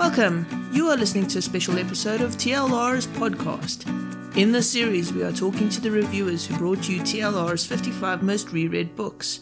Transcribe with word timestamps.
Welcome. 0.00 0.70
You 0.72 0.88
are 0.88 0.96
listening 0.96 1.26
to 1.26 1.40
a 1.40 1.42
special 1.42 1.78
episode 1.78 2.22
of 2.22 2.38
TLR's 2.38 3.06
podcast. 3.06 3.86
In 4.34 4.50
this 4.50 4.70
series, 4.70 5.12
we 5.12 5.22
are 5.22 5.30
talking 5.30 5.68
to 5.68 5.78
the 5.78 5.90
reviewers 5.90 6.46
who 6.46 6.56
brought 6.56 6.88
you 6.88 7.02
TLR's 7.02 7.66
55 7.66 8.22
most 8.22 8.50
reread 8.50 8.96
books. 8.96 9.40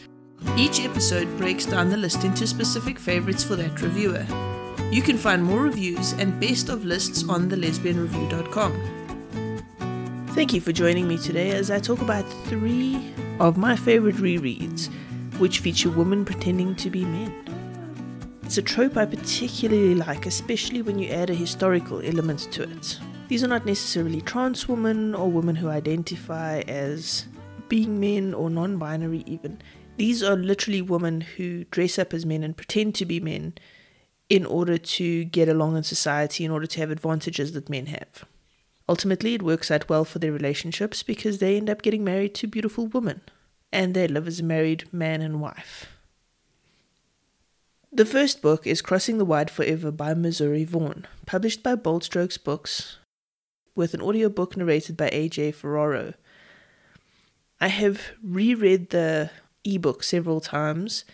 Each 0.56 0.80
episode 0.80 1.28
breaks 1.38 1.64
down 1.64 1.90
the 1.90 1.96
list 1.96 2.24
into 2.24 2.44
specific 2.44 2.98
favorites 2.98 3.44
for 3.44 3.54
that 3.54 3.80
reviewer. 3.80 4.26
You 4.90 5.00
can 5.00 5.16
find 5.16 5.44
more 5.44 5.62
reviews 5.62 6.14
and 6.14 6.40
best 6.40 6.70
of 6.70 6.84
lists 6.84 7.22
on 7.28 7.48
thelesbianreview.com. 7.48 8.72
Thank 10.30 10.52
you 10.52 10.60
for 10.60 10.72
joining 10.72 11.06
me 11.06 11.18
today 11.18 11.52
as 11.52 11.70
I 11.70 11.78
talk 11.78 12.00
about 12.00 12.24
three 12.46 13.14
of 13.38 13.56
my 13.56 13.76
favorite 13.76 14.16
rereads, 14.16 14.92
which 15.38 15.60
feature 15.60 15.90
women 15.90 16.24
pretending 16.24 16.74
to 16.74 16.90
be 16.90 17.04
men. 17.04 17.47
It's 18.48 18.56
a 18.56 18.62
trope 18.62 18.96
I 18.96 19.04
particularly 19.04 19.94
like, 19.94 20.24
especially 20.24 20.80
when 20.80 20.98
you 20.98 21.10
add 21.10 21.28
a 21.28 21.34
historical 21.34 22.00
element 22.00 22.50
to 22.52 22.62
it. 22.62 22.98
These 23.28 23.44
are 23.44 23.48
not 23.48 23.66
necessarily 23.66 24.22
trans 24.22 24.66
women 24.66 25.14
or 25.14 25.30
women 25.30 25.54
who 25.54 25.68
identify 25.68 26.60
as 26.60 27.26
being 27.68 28.00
men 28.00 28.32
or 28.32 28.48
non 28.48 28.78
binary, 28.78 29.22
even. 29.26 29.60
These 29.98 30.22
are 30.22 30.34
literally 30.34 30.80
women 30.80 31.20
who 31.20 31.64
dress 31.64 31.98
up 31.98 32.14
as 32.14 32.24
men 32.24 32.42
and 32.42 32.56
pretend 32.56 32.94
to 32.94 33.04
be 33.04 33.20
men 33.20 33.52
in 34.30 34.46
order 34.46 34.78
to 34.78 35.24
get 35.24 35.50
along 35.50 35.76
in 35.76 35.82
society, 35.82 36.42
in 36.42 36.50
order 36.50 36.66
to 36.68 36.80
have 36.80 36.90
advantages 36.90 37.52
that 37.52 37.68
men 37.68 37.84
have. 37.84 38.24
Ultimately, 38.88 39.34
it 39.34 39.42
works 39.42 39.70
out 39.70 39.90
well 39.90 40.06
for 40.06 40.20
their 40.20 40.32
relationships 40.32 41.02
because 41.02 41.36
they 41.36 41.58
end 41.58 41.68
up 41.68 41.82
getting 41.82 42.02
married 42.02 42.34
to 42.36 42.46
beautiful 42.46 42.86
women 42.86 43.20
and 43.70 43.92
they 43.92 44.08
live 44.08 44.26
as 44.26 44.40
a 44.40 44.42
married 44.42 44.90
man 44.90 45.20
and 45.20 45.38
wife. 45.38 45.97
The 47.90 48.04
first 48.04 48.42
book 48.42 48.66
is 48.66 48.82
Crossing 48.82 49.16
the 49.16 49.24
Wide 49.24 49.50
Forever 49.50 49.90
by 49.90 50.12
Missouri 50.12 50.64
Vaughn, 50.64 51.06
published 51.24 51.62
by 51.62 51.74
Bold 51.74 52.04
Strokes 52.04 52.36
Books, 52.36 52.98
with 53.74 53.94
an 53.94 54.02
audiobook 54.02 54.58
narrated 54.58 54.94
by 54.94 55.08
AJ 55.08 55.54
Ferraro. 55.54 56.12
I 57.58 57.68
have 57.68 58.10
reread 58.22 58.90
the 58.90 59.30
ebook 59.64 60.02
several 60.02 60.42
times, 60.42 61.06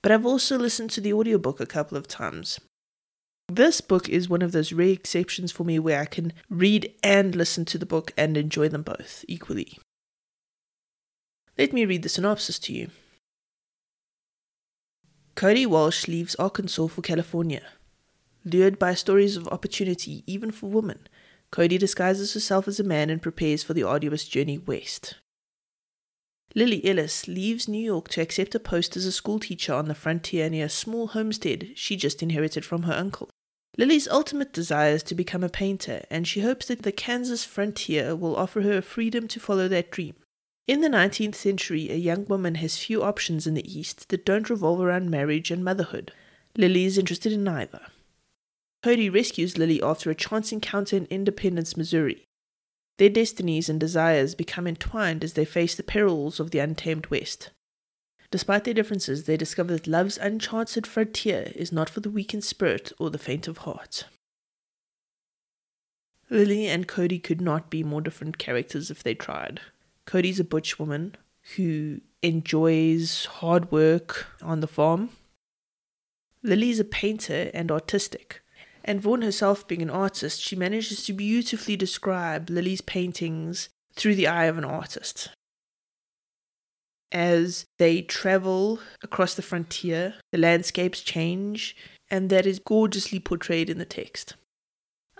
but 0.00 0.10
I've 0.10 0.24
also 0.24 0.58
listened 0.58 0.88
to 0.92 1.02
the 1.02 1.12
audiobook 1.12 1.60
a 1.60 1.66
couple 1.66 1.98
of 1.98 2.08
times. 2.08 2.58
This 3.48 3.82
book 3.82 4.08
is 4.08 4.26
one 4.26 4.42
of 4.42 4.52
those 4.52 4.72
rare 4.72 4.88
exceptions 4.88 5.52
for 5.52 5.64
me 5.64 5.78
where 5.78 6.00
I 6.00 6.06
can 6.06 6.32
read 6.48 6.94
and 7.02 7.34
listen 7.34 7.66
to 7.66 7.78
the 7.78 7.84
book 7.84 8.14
and 8.16 8.38
enjoy 8.38 8.70
them 8.70 8.82
both 8.82 9.22
equally. 9.28 9.78
Let 11.58 11.74
me 11.74 11.84
read 11.84 12.04
the 12.04 12.08
synopsis 12.08 12.58
to 12.60 12.72
you. 12.72 12.88
Cody 15.34 15.64
Walsh 15.64 16.06
leaves 16.08 16.34
Arkansas 16.34 16.88
for 16.88 17.02
California. 17.02 17.62
Lured 18.44 18.78
by 18.78 18.94
stories 18.94 19.36
of 19.36 19.48
opportunity, 19.48 20.22
even 20.26 20.50
for 20.50 20.68
women, 20.68 21.06
Cody 21.50 21.78
disguises 21.78 22.34
herself 22.34 22.68
as 22.68 22.78
a 22.78 22.84
man 22.84 23.10
and 23.10 23.22
prepares 23.22 23.62
for 23.62 23.74
the 23.74 23.82
arduous 23.82 24.26
journey 24.26 24.58
west. 24.58 25.16
Lily 26.54 26.84
Ellis 26.84 27.28
leaves 27.28 27.68
New 27.68 27.82
York 27.82 28.08
to 28.08 28.20
accept 28.20 28.54
a 28.54 28.60
post 28.60 28.96
as 28.96 29.06
a 29.06 29.12
schoolteacher 29.12 29.72
on 29.72 29.86
the 29.86 29.94
frontier 29.94 30.50
near 30.50 30.66
a 30.66 30.70
small 30.70 31.08
homestead 31.08 31.70
she 31.74 31.96
just 31.96 32.22
inherited 32.22 32.64
from 32.64 32.82
her 32.82 32.92
uncle. 32.92 33.30
Lily's 33.78 34.08
ultimate 34.08 34.52
desire 34.52 34.94
is 34.94 35.02
to 35.04 35.14
become 35.14 35.44
a 35.44 35.48
painter, 35.48 36.02
and 36.10 36.26
she 36.26 36.40
hopes 36.40 36.66
that 36.66 36.82
the 36.82 36.92
Kansas 36.92 37.44
frontier 37.44 38.16
will 38.16 38.34
offer 38.36 38.62
her 38.62 38.82
freedom 38.82 39.28
to 39.28 39.38
follow 39.38 39.68
that 39.68 39.92
dream. 39.92 40.16
In 40.70 40.82
the 40.82 40.88
19th 40.88 41.34
century, 41.34 41.90
a 41.90 41.96
young 41.96 42.26
woman 42.26 42.54
has 42.54 42.78
few 42.78 43.02
options 43.02 43.44
in 43.44 43.54
the 43.54 43.76
East 43.76 44.08
that 44.10 44.24
don't 44.24 44.48
revolve 44.48 44.80
around 44.80 45.10
marriage 45.10 45.50
and 45.50 45.64
motherhood. 45.64 46.12
Lily 46.56 46.84
is 46.84 46.96
interested 46.96 47.32
in 47.32 47.42
neither. 47.42 47.80
Cody 48.84 49.10
rescues 49.10 49.58
Lily 49.58 49.82
after 49.82 50.12
a 50.12 50.14
chance 50.14 50.52
encounter 50.52 50.96
in 50.96 51.06
Independence, 51.06 51.76
Missouri. 51.76 52.24
Their 52.98 53.08
destinies 53.08 53.68
and 53.68 53.80
desires 53.80 54.36
become 54.36 54.68
entwined 54.68 55.24
as 55.24 55.32
they 55.32 55.44
face 55.44 55.74
the 55.74 55.82
perils 55.82 56.38
of 56.38 56.52
the 56.52 56.60
untamed 56.60 57.08
West. 57.08 57.50
Despite 58.30 58.62
their 58.62 58.72
differences, 58.72 59.24
they 59.24 59.36
discover 59.36 59.72
that 59.72 59.88
love's 59.88 60.18
uncharted 60.18 60.86
frontier 60.86 61.50
is 61.56 61.72
not 61.72 61.90
for 61.90 61.98
the 61.98 62.10
weak 62.10 62.32
in 62.32 62.42
spirit 62.42 62.92
or 62.96 63.10
the 63.10 63.18
faint 63.18 63.48
of 63.48 63.58
heart. 63.58 64.04
Lily 66.30 66.68
and 66.68 66.86
Cody 66.86 67.18
could 67.18 67.40
not 67.40 67.70
be 67.70 67.82
more 67.82 68.00
different 68.00 68.38
characters 68.38 68.88
if 68.88 69.02
they 69.02 69.16
tried. 69.16 69.62
Cody's 70.10 70.40
a 70.40 70.44
butch 70.44 70.76
woman 70.76 71.14
who 71.54 72.00
enjoys 72.20 73.26
hard 73.26 73.70
work 73.70 74.26
on 74.42 74.58
the 74.58 74.66
farm. 74.66 75.10
Lily's 76.42 76.80
a 76.80 76.84
painter 76.84 77.48
and 77.54 77.70
artistic. 77.70 78.42
And 78.84 79.00
Vaughn 79.00 79.22
herself 79.22 79.68
being 79.68 79.82
an 79.82 79.88
artist, 79.88 80.40
she 80.40 80.56
manages 80.56 81.04
to 81.04 81.12
beautifully 81.12 81.76
describe 81.76 82.50
Lily's 82.50 82.80
paintings 82.80 83.68
through 83.94 84.16
the 84.16 84.26
eye 84.26 84.46
of 84.46 84.58
an 84.58 84.64
artist. 84.64 85.28
As 87.12 87.64
they 87.78 88.02
travel 88.02 88.80
across 89.04 89.34
the 89.34 89.42
frontier, 89.42 90.14
the 90.32 90.38
landscapes 90.38 91.02
change, 91.02 91.76
and 92.10 92.30
that 92.30 92.46
is 92.46 92.58
gorgeously 92.58 93.20
portrayed 93.20 93.70
in 93.70 93.78
the 93.78 93.84
text. 93.84 94.34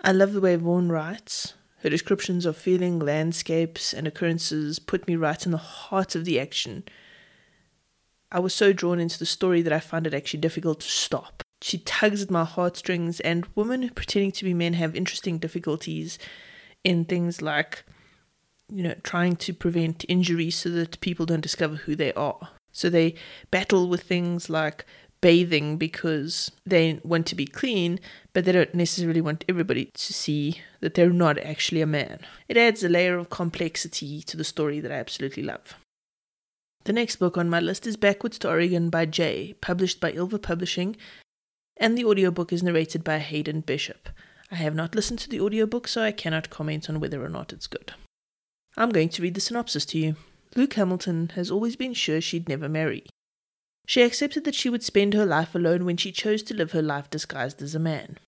I 0.03 0.11
love 0.11 0.33
the 0.33 0.41
way 0.41 0.57
Vaughn 0.57 0.89
writes. 0.89 1.55
Her 1.83 1.89
descriptions 1.89 2.45
of 2.45 2.57
feeling, 2.57 2.99
landscapes, 2.99 3.95
and 3.95 4.07
occurrences 4.07 4.79
put 4.79 5.07
me 5.09 5.17
right 5.17 5.45
in 5.45 5.53
the 5.53 5.59
heart 5.59 6.15
of 6.15 6.25
the 6.25 6.39
action. 6.39 6.85
I 8.31 8.39
was 8.39 8.55
so 8.55 8.73
drawn 8.73 9.01
into 9.01 9.19
the 9.19 9.27
story 9.27 9.63
that 9.63 9.73
I 9.73 9.81
found 9.81 10.07
it 10.07 10.15
actually 10.15 10.41
difficult 10.41 10.81
to 10.81 10.89
stop. 10.89 11.43
She 11.63 11.79
tugs 11.79 12.23
at 12.23 12.31
my 12.31 12.45
heartstrings, 12.45 13.21
and 13.21 13.47
women 13.55 13.89
pretending 13.91 14.33
to 14.33 14.45
be 14.45 14.55
men 14.55 14.75
have 14.75 14.95
interesting 14.95 15.39
difficulties 15.39 16.19
in 16.85 17.05
things 17.07 17.41
like, 17.41 17.85
you 18.69 18.83
know, 18.83 18.95
trying 19.03 19.37
to 19.37 19.55
prevent 19.55 20.05
injury 20.07 20.51
so 20.51 20.69
that 20.71 21.01
people 21.01 21.27
don't 21.27 21.41
discover 21.41 21.77
who 21.77 21.97
they 21.97 22.13
are. 22.13 22.51
So 22.73 22.91
they 22.91 23.15
battle 23.51 23.89
with 23.89 24.03
things 24.03 24.49
like 24.49 24.85
bathing 25.21 25.77
because 25.77 26.51
they 26.65 27.01
want 27.05 27.27
to 27.27 27.35
be 27.35 27.47
clean, 27.47 28.01
but 28.33 28.45
they 28.45 28.53
don't 28.53 28.75
necessarily 28.75 29.21
want 29.21 29.45
everybody 29.49 29.91
to 29.95 30.13
see 30.13 30.61
that 30.81 30.95
they're 30.95 31.11
not 31.11 31.39
actually 31.39 31.81
a 31.81 31.87
man. 31.87 32.21
It 32.49 32.57
adds 32.57 32.83
a 32.83 32.89
layer 32.89 33.19
of 33.19 33.31
complexity 33.31 34.23
to 34.23 34.37
the 34.37 34.45
story 34.45 34.81
that 34.81 34.93
I 34.93 34.97
absolutely 34.97 35.43
love. 35.43 35.77
The 36.85 36.93
next 36.95 37.17
book 37.17 37.37
on 37.37 37.51
my 37.51 37.61
list 37.61 37.87
is 37.87 37.97
Backwards 37.97 38.39
to 38.39 38.49
Oregon 38.49 38.89
by 38.89 39.05
Jae, 39.05 39.61
published 39.61 40.01
by 40.01 40.13
Ylva 40.13 40.39
Publishing, 40.39 40.97
and 41.77 41.97
the 41.97 42.05
audiobook 42.05 42.53
is 42.53 42.63
narrated 42.63 43.05
by 43.05 43.19
Hayden 43.19 43.61
Bishop. 43.61 44.09
I 44.51 44.57
have 44.57 44.75
not 44.75 44.95
listened 44.95 45.19
to 45.21 45.29
the 45.29 45.41
audiobook, 45.41 45.87
so 45.87 46.03
I 46.03 46.13
cannot 46.13 46.51
comment 46.51 46.89
on 46.89 46.99
whether 46.99 47.23
or 47.25 47.29
not 47.29 47.53
it's 47.53 47.67
good. 47.67 47.93
I'm 48.77 48.91
going 48.91 49.11
to 49.11 49.23
read 49.23 49.35
the 49.35 49.41
synopsis 49.41 49.85
to 49.87 49.99
you. 49.99 50.17
Luke 50.57 50.75
Hamilton 50.75 51.33
has 51.35 51.51
always 51.51 51.77
been 51.77 51.95
sure 51.95 52.21
she'd 52.21 52.49
never 52.49 52.69
marry. 52.69 53.05
She 53.87 54.03
accepted 54.03 54.45
that 54.45 54.55
she 54.55 54.71
would 54.71 54.83
spend 54.83 55.15
her 55.15 55.27
life 55.27 55.55
alone 55.55 55.85
when 55.85 55.97
she 55.97 56.13
chose 56.13 56.43
to 56.45 56.55
live 56.55 56.73
her 56.73 56.83
life 56.83 57.11
disguised 57.11 57.61
as 57.61 57.75
a 57.75 57.81
man. 57.81 58.19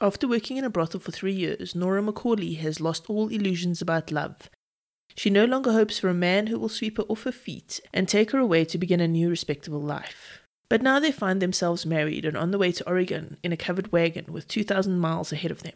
After 0.00 0.28
working 0.28 0.56
in 0.56 0.64
a 0.64 0.70
brothel 0.70 1.00
for 1.00 1.10
three 1.10 1.32
years, 1.32 1.74
Nora 1.74 2.02
Macaulay 2.02 2.54
has 2.54 2.80
lost 2.80 3.10
all 3.10 3.28
illusions 3.28 3.82
about 3.82 4.12
love. 4.12 4.48
She 5.16 5.30
no 5.30 5.44
longer 5.44 5.72
hopes 5.72 5.98
for 5.98 6.08
a 6.08 6.14
man 6.14 6.46
who 6.46 6.58
will 6.58 6.68
sweep 6.68 6.98
her 6.98 7.02
off 7.04 7.24
her 7.24 7.32
feet 7.32 7.80
and 7.92 8.08
take 8.08 8.30
her 8.30 8.38
away 8.38 8.64
to 8.66 8.78
begin 8.78 9.00
a 9.00 9.08
new 9.08 9.28
respectable 9.28 9.80
life. 9.80 10.40
But 10.68 10.82
now 10.82 11.00
they 11.00 11.10
find 11.10 11.42
themselves 11.42 11.86
married 11.86 12.24
and 12.24 12.36
on 12.36 12.50
the 12.52 12.58
way 12.58 12.70
to 12.72 12.86
Oregon 12.86 13.38
in 13.42 13.52
a 13.52 13.56
covered 13.56 13.90
wagon 13.90 14.32
with 14.32 14.46
2,000 14.46 14.98
miles 14.98 15.32
ahead 15.32 15.50
of 15.50 15.62
them. 15.62 15.74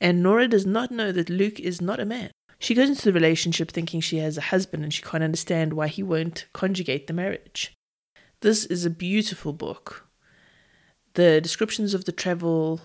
And 0.00 0.22
Nora 0.22 0.48
does 0.48 0.66
not 0.66 0.90
know 0.90 1.12
that 1.12 1.28
Luke 1.28 1.60
is 1.60 1.80
not 1.80 2.00
a 2.00 2.06
man. 2.06 2.30
She 2.60 2.74
goes 2.74 2.90
into 2.90 3.06
the 3.06 3.12
relationship 3.14 3.70
thinking 3.70 4.00
she 4.00 4.18
has 4.18 4.36
a 4.36 4.42
husband 4.42 4.84
and 4.84 4.92
she 4.92 5.02
can't 5.02 5.24
understand 5.24 5.72
why 5.72 5.88
he 5.88 6.02
won't 6.02 6.44
conjugate 6.52 7.06
the 7.06 7.14
marriage. 7.14 7.74
This 8.42 8.66
is 8.66 8.84
a 8.84 8.90
beautiful 8.90 9.54
book. 9.54 10.06
The 11.14 11.40
descriptions 11.40 11.94
of 11.94 12.04
the 12.04 12.12
travel, 12.12 12.82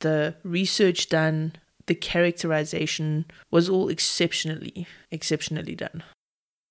the 0.00 0.36
research 0.42 1.10
done, 1.10 1.52
the 1.86 1.94
characterization 1.94 3.26
was 3.50 3.68
all 3.68 3.90
exceptionally, 3.90 4.86
exceptionally 5.10 5.74
done. 5.74 6.02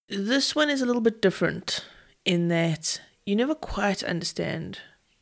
This 0.09 0.55
one 0.55 0.71
is 0.71 0.81
a 0.81 0.87
little 0.87 1.01
bit 1.01 1.21
different 1.21 1.85
in 2.25 2.47
that 2.47 2.99
you 3.27 3.35
never 3.35 3.55
quite 3.55 4.01
understand 4.03 4.79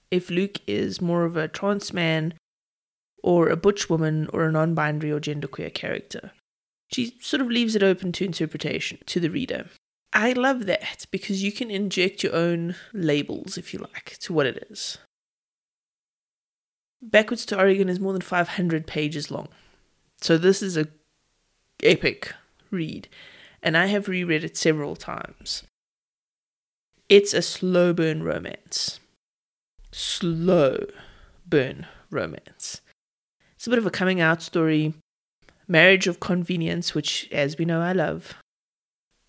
if 0.10 0.30
Luke 0.30 0.60
is 0.66 1.02
more 1.02 1.26
of 1.26 1.36
a 1.36 1.50
trans 1.50 1.92
man 1.92 2.36
or 3.22 3.50
a 3.50 3.58
butch 3.58 3.90
woman 3.90 4.30
or 4.32 4.46
a 4.46 4.52
non 4.52 4.74
binary 4.74 5.12
or 5.12 5.20
genderqueer 5.20 5.74
character 5.74 6.32
she 6.92 7.18
sort 7.22 7.42
of 7.42 7.48
leaves 7.48 7.76
it 7.76 7.84
open 7.84 8.12
to 8.14 8.26
interpretation 8.26 9.00
to 9.06 9.20
the 9.20 9.30
reader. 9.30 9.68
I 10.14 10.34
love 10.34 10.66
that 10.66 11.06
because 11.12 11.42
you 11.42 11.52
can 11.52 11.72
inject 11.72 12.24
your 12.24 12.36
own 12.36 12.76
labels, 12.94 13.58
if 13.58 13.74
you 13.74 13.80
like, 13.80 14.18
to 14.20 14.34
what 14.34 14.46
it 14.46 14.68
is. 14.70 14.98
Backwards 17.02 17.46
to 17.48 17.58
Oregon 17.58 17.90
is 17.90 18.00
more 18.00 18.14
than 18.14 18.22
500 18.22 18.86
pages 18.86 19.32
long. 19.32 19.48
So 20.20 20.38
this 20.38 20.62
is 20.62 20.78
a 20.78 20.88
epic 21.82 22.34
read, 22.70 23.08
and 23.64 23.76
I 23.76 23.88
have 23.88 24.08
reread 24.08 24.44
it 24.44 24.58
several 24.58 24.96
times. 24.96 25.64
It's 27.10 27.34
a 27.34 27.42
slow 27.42 27.94
burn 27.94 28.24
romance. 28.24 29.00
Slow 29.92 30.86
burn 31.46 31.88
romance. 32.10 32.82
It's 33.56 33.68
a 33.68 33.70
bit 33.70 33.80
of 33.80 33.86
a 33.86 33.92
coming 33.92 34.22
out 34.22 34.42
story, 34.42 34.94
marriage 35.72 36.08
of 36.08 36.20
convenience, 36.20 36.94
which, 36.94 37.30
as 37.32 37.58
we 37.58 37.66
know, 37.66 37.82
I 37.82 37.94
love, 37.94 38.36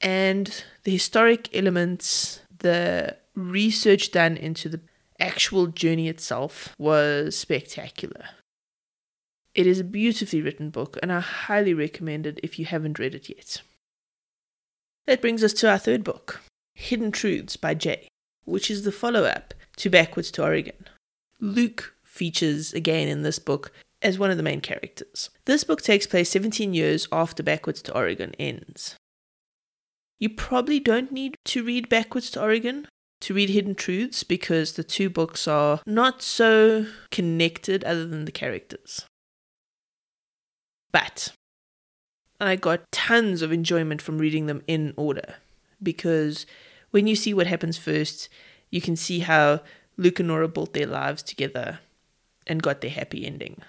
and 0.02 0.64
the 0.82 0.90
historic 0.90 1.48
elements, 1.54 2.40
the 2.58 3.16
research 3.34 4.10
done 4.10 4.36
into 4.36 4.68
the 4.68 4.80
actual 5.20 5.68
journey 5.68 6.08
itself 6.08 6.74
was 6.78 7.36
spectacular. 7.36 8.24
It 9.54 9.66
is 9.66 9.78
a 9.78 9.84
beautifully 9.84 10.42
written 10.42 10.70
book, 10.70 10.98
and 11.02 11.12
I 11.12 11.20
highly 11.20 11.72
recommend 11.72 12.26
it 12.26 12.40
if 12.42 12.58
you 12.58 12.64
haven't 12.64 12.98
read 12.98 13.14
it 13.14 13.28
yet. 13.28 13.62
That 15.06 15.20
brings 15.20 15.44
us 15.44 15.52
to 15.54 15.70
our 15.70 15.78
third 15.78 16.02
book, 16.02 16.40
Hidden 16.74 17.12
Truths 17.12 17.56
by 17.56 17.74
Jae, 17.74 18.06
which 18.44 18.70
is 18.70 18.82
the 18.82 18.92
follow 18.92 19.24
up 19.24 19.54
to 19.76 19.90
Backwards 19.90 20.30
to 20.32 20.42
Oregon. 20.42 20.88
Luke 21.38 21.94
features 22.02 22.72
again 22.72 23.08
in 23.08 23.22
this 23.22 23.38
book 23.38 23.72
as 24.02 24.18
one 24.18 24.30
of 24.30 24.36
the 24.36 24.42
main 24.42 24.60
characters. 24.60 25.30
This 25.44 25.64
book 25.64 25.82
takes 25.82 26.06
place 26.06 26.30
17 26.30 26.74
years 26.74 27.08
after 27.12 27.42
Backwards 27.42 27.82
to 27.82 27.94
Oregon 27.94 28.34
ends. 28.38 28.96
You 30.18 30.28
probably 30.28 30.78
don't 30.78 31.10
need 31.10 31.36
to 31.46 31.64
read 31.64 31.88
Backwards 31.88 32.30
to 32.32 32.42
Oregon 32.42 32.86
to 33.22 33.34
read 33.34 33.50
Hidden 33.50 33.76
Truths 33.76 34.24
because 34.24 34.72
the 34.72 34.84
two 34.84 35.08
books 35.08 35.46
are 35.48 35.80
not 35.86 36.22
so 36.22 36.86
connected 37.10 37.84
other 37.84 38.06
than 38.06 38.24
the 38.24 38.32
characters. 38.32 39.06
But 40.92 41.32
I 42.40 42.56
got 42.56 42.90
tons 42.90 43.42
of 43.42 43.52
enjoyment 43.52 44.02
from 44.02 44.18
reading 44.18 44.46
them 44.46 44.62
in 44.66 44.92
order 44.96 45.36
because 45.82 46.46
when 46.90 47.06
you 47.06 47.16
see 47.16 47.32
what 47.32 47.46
happens 47.46 47.78
first, 47.78 48.28
you 48.70 48.80
can 48.80 48.96
see 48.96 49.20
how 49.20 49.60
Luke 49.96 50.18
and 50.18 50.28
Nora 50.28 50.48
built 50.48 50.72
their 50.72 50.86
lives 50.86 51.22
together 51.22 51.80
and 52.46 52.62
got 52.62 52.80
their 52.80 52.90
happy 52.90 53.24
ending. 53.24 53.62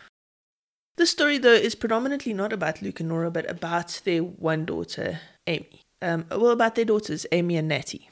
The 0.96 1.08
story, 1.08 1.38
though, 1.40 1.54
is 1.54 1.74
predominantly 1.76 2.34
not 2.34 2.54
about 2.54 2.82
Luke 2.82 3.00
and 3.00 3.10
Nora, 3.10 3.32
but 3.32 3.50
about 3.50 4.02
their 4.04 4.22
one 4.22 4.66
daughter, 4.66 5.22
Amy. 5.48 5.82
Um, 6.02 6.26
well, 6.30 6.52
about 6.52 6.76
their 6.76 6.86
daughters, 6.86 7.26
Amy 7.32 7.58
and 7.58 7.68
Natty. 7.68 8.10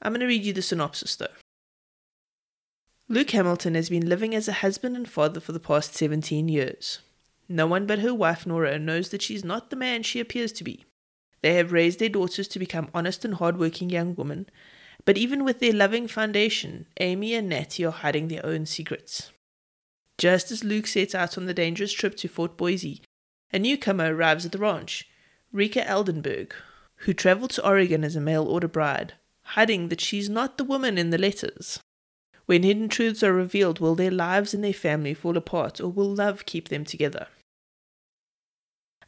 I'm 0.00 0.12
going 0.12 0.20
to 0.20 0.26
read 0.26 0.44
you 0.44 0.52
the 0.52 0.62
synopsis, 0.62 1.16
though. 1.16 1.26
Luke 3.08 3.30
Hamilton 3.30 3.74
has 3.74 3.90
been 3.90 4.08
living 4.08 4.34
as 4.34 4.48
a 4.48 4.54
husband 4.64 4.96
and 4.96 5.08
father 5.08 5.40
for 5.40 5.52
the 5.52 5.60
past 5.60 5.94
17 5.94 6.48
years. 6.48 7.00
No 7.48 7.66
one 7.66 7.86
but 7.86 7.98
her 7.98 8.14
wife 8.14 8.46
Nora 8.46 8.78
knows 8.78 9.10
that 9.10 9.22
she's 9.22 9.44
not 9.44 9.70
the 9.70 9.76
man 9.76 10.02
she 10.02 10.20
appears 10.20 10.52
to 10.52 10.64
be. 10.64 10.84
They 11.42 11.54
have 11.54 11.72
raised 11.72 11.98
their 11.98 12.08
daughters 12.08 12.48
to 12.48 12.58
become 12.58 12.88
honest 12.94 13.24
and 13.24 13.34
hard-working 13.34 13.90
young 13.90 14.14
women, 14.14 14.46
but 15.04 15.18
even 15.18 15.44
with 15.44 15.60
their 15.60 15.74
loving 15.74 16.08
foundation, 16.08 16.86
Amy 17.00 17.34
and 17.34 17.48
Natty 17.48 17.84
are 17.84 17.90
hiding 17.90 18.28
their 18.28 18.44
own 18.46 18.64
secrets. 18.64 19.30
Just 20.18 20.50
as 20.50 20.64
Luke 20.64 20.86
sets 20.86 21.14
out 21.14 21.36
on 21.36 21.46
the 21.46 21.54
dangerous 21.54 21.92
trip 21.92 22.16
to 22.16 22.28
Fort 22.28 22.56
Boise, 22.56 23.02
a 23.52 23.58
newcomer 23.58 24.14
arrives 24.14 24.46
at 24.46 24.52
the 24.52 24.58
ranch, 24.58 25.08
Rika 25.52 25.82
Eldenberg, 25.82 26.52
who 26.98 27.12
traveled 27.12 27.50
to 27.50 27.66
Oregon 27.66 28.04
as 28.04 28.16
a 28.16 28.20
mail 28.20 28.44
order 28.44 28.68
bride, 28.68 29.14
hiding 29.42 29.88
that 29.88 30.00
she's 30.00 30.28
not 30.28 30.58
the 30.58 30.64
woman 30.64 30.98
in 30.98 31.10
the 31.10 31.18
letters. 31.18 31.80
When 32.46 32.62
hidden 32.62 32.88
truths 32.88 33.22
are 33.22 33.32
revealed, 33.32 33.78
will 33.78 33.94
their 33.94 34.10
lives 34.10 34.54
and 34.54 34.62
their 34.62 34.72
family 34.72 35.14
fall 35.14 35.36
apart, 35.36 35.80
or 35.80 35.88
will 35.88 36.14
love 36.14 36.46
keep 36.46 36.68
them 36.68 36.84
together? 36.84 37.28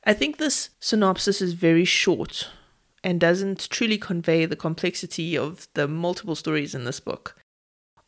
I 0.04 0.12
think 0.12 0.36
this 0.36 0.70
synopsis 0.80 1.42
is 1.42 1.52
very 1.52 1.84
short 1.84 2.48
and 3.02 3.20
doesn't 3.20 3.68
truly 3.70 3.98
convey 3.98 4.46
the 4.46 4.56
complexity 4.56 5.36
of 5.36 5.68
the 5.74 5.86
multiple 5.86 6.34
stories 6.34 6.74
in 6.74 6.84
this 6.84 7.00
book. 7.00 7.36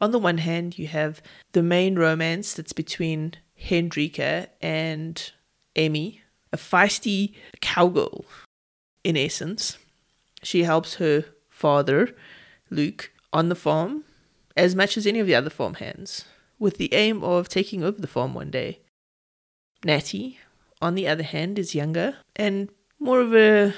On 0.00 0.10
the 0.12 0.18
one 0.18 0.38
hand, 0.38 0.78
you 0.78 0.86
have 0.86 1.20
the 1.52 1.62
main 1.62 1.96
romance 1.96 2.54
that's 2.54 2.72
between 2.72 3.34
Hendrika 3.60 4.48
and 4.60 5.32
Amy, 5.76 6.22
a 6.52 6.56
feisty 6.56 7.34
cowgirl, 7.60 8.24
in 9.02 9.16
essence. 9.16 9.78
She 10.42 10.62
helps 10.62 10.94
her 10.94 11.24
father, 11.48 12.14
Luke, 12.70 13.10
on 13.32 13.48
the 13.48 13.56
farm 13.56 14.04
as 14.56 14.74
much 14.74 14.96
as 14.96 15.06
any 15.06 15.20
of 15.20 15.26
the 15.26 15.34
other 15.34 15.50
farm 15.50 15.74
hands, 15.74 16.24
with 16.58 16.78
the 16.78 16.92
aim 16.94 17.22
of 17.22 17.48
taking 17.48 17.82
over 17.82 18.00
the 18.00 18.06
farm 18.06 18.34
one 18.34 18.50
day. 18.50 18.80
Natty, 19.84 20.38
on 20.80 20.94
the 20.94 21.06
other 21.06 21.22
hand, 21.22 21.58
is 21.58 21.74
younger 21.74 22.16
and 22.36 22.68
more 22.98 23.20
of 23.20 23.34
a 23.34 23.74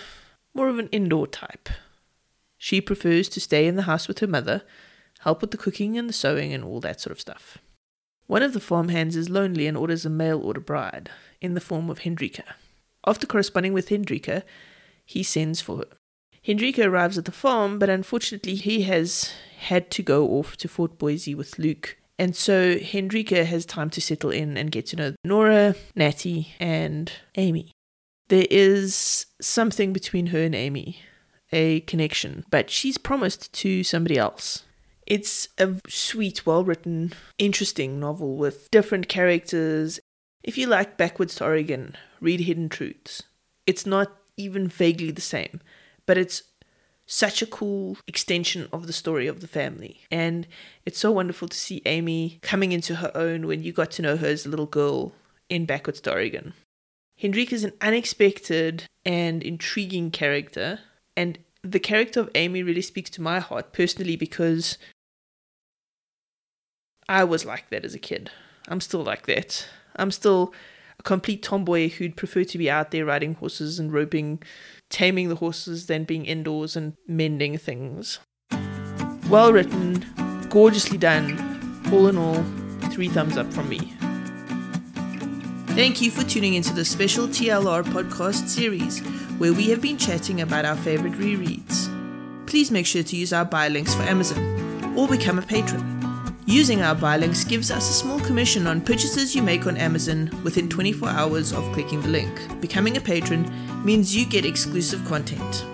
more 0.54 0.68
of 0.68 0.78
an 0.78 0.88
indoor 0.88 1.26
type. 1.26 1.68
She 2.58 2.80
prefers 2.80 3.28
to 3.30 3.40
stay 3.40 3.66
in 3.66 3.76
the 3.76 3.82
house 3.82 4.08
with 4.08 4.18
her 4.18 4.26
mother, 4.26 4.62
help 5.20 5.40
with 5.40 5.50
the 5.50 5.56
cooking 5.56 5.96
and 5.96 6.08
the 6.08 6.12
sewing 6.12 6.52
and 6.52 6.64
all 6.64 6.80
that 6.80 7.00
sort 7.00 7.12
of 7.12 7.20
stuff. 7.20 7.58
One 8.26 8.42
of 8.42 8.52
the 8.52 8.60
farm 8.60 8.88
hands 8.88 9.16
is 9.16 9.28
lonely 9.28 9.66
and 9.66 9.76
orders 9.76 10.06
a 10.06 10.10
mail 10.10 10.40
order 10.40 10.60
bride 10.60 11.10
in 11.40 11.54
the 11.54 11.60
form 11.60 11.90
of 11.90 12.00
Hendrika. 12.00 12.44
After 13.06 13.26
corresponding 13.26 13.72
with 13.72 13.88
Hendrika, 13.88 14.44
he 15.04 15.22
sends 15.22 15.60
for 15.60 15.78
her. 15.78 15.86
Hendrika 16.46 16.84
arrives 16.88 17.18
at 17.18 17.24
the 17.24 17.32
farm, 17.32 17.78
but 17.78 17.90
unfortunately, 17.90 18.54
he 18.54 18.82
has 18.82 19.32
had 19.58 19.90
to 19.90 20.02
go 20.02 20.28
off 20.28 20.56
to 20.58 20.68
Fort 20.68 20.98
Boise 20.98 21.34
with 21.34 21.58
Luke. 21.58 21.98
And 22.18 22.36
so 22.36 22.78
Hendrika 22.78 23.44
has 23.44 23.66
time 23.66 23.90
to 23.90 24.00
settle 24.00 24.30
in 24.30 24.56
and 24.56 24.70
get 24.70 24.86
to 24.86 24.96
know 24.96 25.14
Nora, 25.24 25.74
Natty, 25.94 26.54
and 26.60 27.12
Amy. 27.36 27.72
There 28.28 28.46
is 28.50 29.26
something 29.40 29.92
between 29.92 30.28
her 30.28 30.40
and 30.40 30.54
Amy, 30.54 31.00
a 31.52 31.80
connection, 31.80 32.44
but 32.50 32.70
she's 32.70 32.96
promised 32.96 33.52
to 33.54 33.82
somebody 33.82 34.16
else. 34.16 34.64
It's 35.10 35.48
a 35.58 35.74
sweet, 35.88 36.46
well 36.46 36.62
written, 36.62 37.12
interesting 37.36 37.98
novel 37.98 38.36
with 38.36 38.70
different 38.70 39.08
characters. 39.08 39.98
If 40.44 40.56
you 40.56 40.68
like 40.68 40.96
Backwards 40.96 41.34
to 41.34 41.44
Oregon, 41.46 41.96
read 42.20 42.42
Hidden 42.42 42.68
Truths. 42.68 43.24
It's 43.66 43.84
not 43.84 44.16
even 44.36 44.68
vaguely 44.68 45.10
the 45.10 45.20
same, 45.20 45.60
but 46.06 46.16
it's 46.16 46.44
such 47.06 47.42
a 47.42 47.46
cool 47.46 47.96
extension 48.06 48.68
of 48.72 48.86
the 48.86 48.92
story 48.92 49.26
of 49.26 49.40
the 49.40 49.48
family. 49.48 50.02
And 50.12 50.46
it's 50.86 51.00
so 51.00 51.10
wonderful 51.10 51.48
to 51.48 51.56
see 51.56 51.82
Amy 51.86 52.38
coming 52.40 52.70
into 52.70 52.94
her 52.94 53.10
own 53.16 53.48
when 53.48 53.64
you 53.64 53.72
got 53.72 53.90
to 53.92 54.02
know 54.02 54.16
her 54.16 54.28
as 54.28 54.46
a 54.46 54.48
little 54.48 54.66
girl 54.66 55.12
in 55.48 55.66
Backwards 55.66 56.00
to 56.02 56.12
Oregon. 56.12 56.54
Hendrik 57.18 57.52
is 57.52 57.64
an 57.64 57.72
unexpected 57.80 58.84
and 59.04 59.42
intriguing 59.42 60.12
character, 60.12 60.78
and 61.16 61.40
the 61.64 61.80
character 61.80 62.20
of 62.20 62.30
Amy 62.36 62.62
really 62.62 62.80
speaks 62.80 63.10
to 63.10 63.20
my 63.20 63.40
heart 63.40 63.72
personally 63.72 64.14
because 64.14 64.78
I 67.10 67.24
was 67.24 67.44
like 67.44 67.70
that 67.70 67.84
as 67.84 67.92
a 67.92 67.98
kid. 67.98 68.30
I'm 68.68 68.80
still 68.80 69.02
like 69.02 69.26
that. 69.26 69.66
I'm 69.96 70.12
still 70.12 70.54
a 70.96 71.02
complete 71.02 71.42
tomboy 71.42 71.88
who'd 71.88 72.16
prefer 72.16 72.44
to 72.44 72.56
be 72.56 72.70
out 72.70 72.92
there 72.92 73.04
riding 73.04 73.34
horses 73.34 73.80
and 73.80 73.92
roping 73.92 74.40
taming 74.90 75.28
the 75.28 75.34
horses 75.34 75.86
than 75.86 76.04
being 76.04 76.24
indoors 76.24 76.76
and 76.76 76.92
mending 77.08 77.58
things. 77.58 78.20
Well 79.28 79.52
written, 79.52 80.06
gorgeously 80.50 80.98
done. 80.98 81.82
All 81.92 82.06
in 82.06 82.16
all, 82.16 82.44
three 82.92 83.08
thumbs 83.08 83.36
up 83.36 83.52
from 83.52 83.68
me. 83.68 83.92
Thank 85.74 86.00
you 86.00 86.12
for 86.12 86.22
tuning 86.22 86.54
into 86.54 86.72
the 86.72 86.84
special 86.84 87.26
TLR 87.26 87.82
podcast 87.86 88.46
series 88.46 89.00
where 89.38 89.52
we 89.52 89.68
have 89.70 89.80
been 89.80 89.98
chatting 89.98 90.42
about 90.42 90.64
our 90.64 90.76
favorite 90.76 91.14
rereads. 91.14 91.88
Please 92.46 92.70
make 92.70 92.86
sure 92.86 93.02
to 93.02 93.16
use 93.16 93.32
our 93.32 93.44
buy 93.44 93.66
links 93.66 93.96
for 93.96 94.02
Amazon 94.02 94.94
or 94.96 95.08
become 95.08 95.40
a 95.40 95.42
patron. 95.42 95.89
Using 96.50 96.82
our 96.82 96.96
buy 96.96 97.16
links 97.16 97.44
gives 97.44 97.70
us 97.70 97.88
a 97.88 97.92
small 97.92 98.18
commission 98.18 98.66
on 98.66 98.80
purchases 98.80 99.36
you 99.36 99.40
make 99.40 99.68
on 99.68 99.76
Amazon 99.76 100.28
within 100.42 100.68
24 100.68 101.08
hours 101.08 101.52
of 101.52 101.62
clicking 101.72 102.02
the 102.02 102.08
link. 102.08 102.60
Becoming 102.60 102.96
a 102.96 103.00
patron 103.00 103.48
means 103.84 104.16
you 104.16 104.26
get 104.26 104.44
exclusive 104.44 105.04
content. 105.04 105.64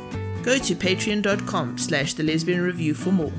Go 0.43 0.59
to 0.59 0.75
patreon.com 0.75 1.79
slash 1.79 2.13
the 2.13 2.25
lesbian 2.25 2.61
review 2.61 2.93
for 2.93 3.11
more. 3.11 3.33